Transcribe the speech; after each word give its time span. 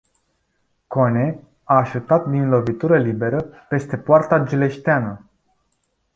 Kone 0.87 1.39
a 1.63 1.83
șutat 1.83 2.27
din 2.29 2.49
lovitură 2.49 2.97
liberă 2.97 3.41
peste 3.69 3.97
poarta 3.97 4.39
giuleșteană. 4.43 5.29